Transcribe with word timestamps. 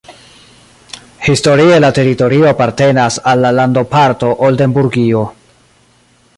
Historie 1.27 1.75
la 1.85 1.91
teritorio 1.99 2.49
apartenas 2.53 3.21
al 3.33 3.45
la 3.47 3.53
landoparto 3.61 4.33
Oldenburgio. 4.49 5.23